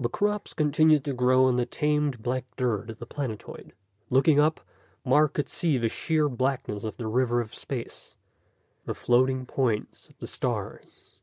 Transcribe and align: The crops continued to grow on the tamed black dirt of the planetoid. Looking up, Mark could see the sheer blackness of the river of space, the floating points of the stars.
The 0.00 0.08
crops 0.08 0.54
continued 0.54 1.04
to 1.04 1.12
grow 1.12 1.44
on 1.44 1.56
the 1.56 1.66
tamed 1.66 2.22
black 2.22 2.46
dirt 2.56 2.88
of 2.88 2.98
the 3.00 3.04
planetoid. 3.04 3.74
Looking 4.08 4.40
up, 4.40 4.62
Mark 5.04 5.34
could 5.34 5.50
see 5.50 5.76
the 5.76 5.90
sheer 5.90 6.26
blackness 6.30 6.84
of 6.84 6.96
the 6.96 7.06
river 7.06 7.42
of 7.42 7.54
space, 7.54 8.16
the 8.86 8.94
floating 8.94 9.44
points 9.44 10.08
of 10.08 10.16
the 10.20 10.26
stars. 10.26 11.18